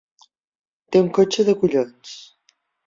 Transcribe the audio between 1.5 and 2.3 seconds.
de collons.